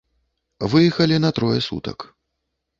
[0.75, 2.11] Выехалі на трое сутак.